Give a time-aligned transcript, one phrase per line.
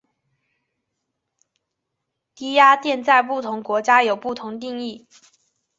[2.33, 5.05] 低压电在不同国家有不同定义。